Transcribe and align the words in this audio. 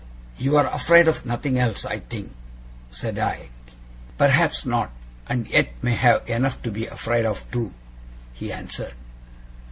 'You 0.35 0.57
are 0.57 0.65
afraid 0.73 1.07
of 1.07 1.27
nothing 1.27 1.59
else, 1.59 1.85
I 1.85 1.99
think,' 1.99 2.33
said 2.89 3.19
I. 3.19 3.49
'Perhaps 4.17 4.65
not, 4.65 4.89
and 5.29 5.47
yet 5.47 5.73
may 5.83 5.93
have 5.93 6.27
enough 6.27 6.59
to 6.63 6.71
be 6.71 6.87
afraid 6.87 7.23
of 7.23 7.45
too,' 7.51 7.75
he 8.33 8.51
answered. 8.51 8.95